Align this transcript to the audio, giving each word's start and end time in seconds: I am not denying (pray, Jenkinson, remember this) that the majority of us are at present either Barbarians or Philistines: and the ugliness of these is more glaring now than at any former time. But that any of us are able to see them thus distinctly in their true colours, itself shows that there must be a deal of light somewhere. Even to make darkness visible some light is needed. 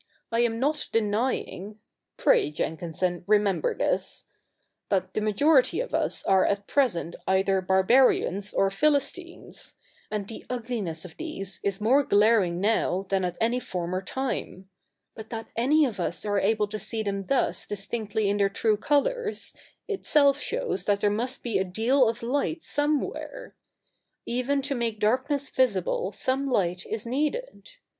I 0.31 0.39
am 0.39 0.59
not 0.59 0.87
denying 0.91 1.79
(pray, 2.17 2.49
Jenkinson, 2.49 3.23
remember 3.27 3.77
this) 3.77 4.25
that 4.89 5.13
the 5.13 5.21
majority 5.21 5.79
of 5.79 5.93
us 5.93 6.23
are 6.23 6.43
at 6.43 6.65
present 6.65 7.15
either 7.27 7.61
Barbarians 7.61 8.51
or 8.51 8.71
Philistines: 8.71 9.75
and 10.09 10.27
the 10.27 10.43
ugliness 10.49 11.05
of 11.05 11.17
these 11.17 11.59
is 11.63 11.79
more 11.79 12.01
glaring 12.01 12.59
now 12.59 13.05
than 13.09 13.23
at 13.23 13.37
any 13.39 13.59
former 13.59 14.01
time. 14.01 14.67
But 15.13 15.29
that 15.29 15.49
any 15.55 15.85
of 15.85 15.99
us 15.99 16.25
are 16.25 16.39
able 16.39 16.67
to 16.69 16.79
see 16.79 17.03
them 17.03 17.27
thus 17.27 17.67
distinctly 17.67 18.27
in 18.27 18.37
their 18.37 18.49
true 18.49 18.77
colours, 18.77 19.53
itself 19.87 20.39
shows 20.39 20.85
that 20.85 21.01
there 21.01 21.11
must 21.11 21.43
be 21.43 21.59
a 21.59 21.63
deal 21.63 22.09
of 22.09 22.23
light 22.23 22.63
somewhere. 22.63 23.55
Even 24.25 24.63
to 24.63 24.73
make 24.73 24.97
darkness 24.99 25.47
visible 25.51 26.11
some 26.11 26.47
light 26.47 26.87
is 26.87 27.05
needed. 27.05 27.69